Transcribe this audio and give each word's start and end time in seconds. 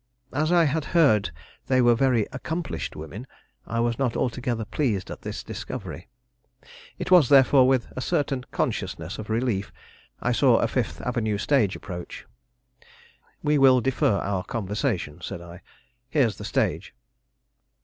As 0.33 0.51
I 0.51 0.63
had 0.63 0.83
heard 0.97 1.29
they 1.67 1.79
were 1.79 1.93
very 1.93 2.25
accomplished 2.31 2.95
women, 2.95 3.27
I 3.67 3.79
was 3.81 3.99
not 3.99 4.17
altogether 4.17 4.65
pleased 4.65 5.11
at 5.11 5.21
this 5.21 5.43
discovery. 5.43 6.09
It 6.97 7.11
was, 7.11 7.29
therefore, 7.29 7.67
with 7.67 7.85
a 7.95 8.01
certain 8.01 8.43
consciousness 8.49 9.19
of 9.19 9.29
relief 9.29 9.71
I 10.19 10.31
saw 10.31 10.57
a 10.57 10.67
Fifth 10.67 11.01
Avenue 11.01 11.37
stage 11.37 11.75
approach. 11.75 12.25
"We 13.43 13.59
will 13.59 13.79
defer 13.79 14.17
our 14.17 14.43
conversation," 14.43 15.21
said 15.21 15.39
I. 15.39 15.61
"Here's 16.09 16.37
the 16.37 16.45
stage." 16.45 16.95